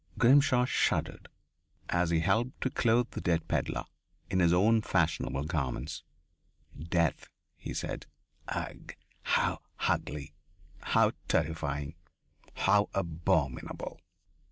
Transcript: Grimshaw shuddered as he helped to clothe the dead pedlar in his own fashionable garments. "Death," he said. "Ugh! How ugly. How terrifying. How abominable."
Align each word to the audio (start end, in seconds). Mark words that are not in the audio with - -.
Grimshaw 0.17 0.65
shuddered 0.65 1.29
as 1.87 2.09
he 2.09 2.21
helped 2.21 2.59
to 2.61 2.71
clothe 2.71 3.11
the 3.11 3.21
dead 3.21 3.47
pedlar 3.47 3.83
in 4.31 4.39
his 4.39 4.51
own 4.51 4.81
fashionable 4.81 5.43
garments. 5.43 6.01
"Death," 6.75 7.29
he 7.55 7.71
said. 7.75 8.07
"Ugh! 8.47 8.95
How 9.21 9.61
ugly. 9.81 10.33
How 10.79 11.11
terrifying. 11.27 11.93
How 12.55 12.89
abominable." 12.95 13.99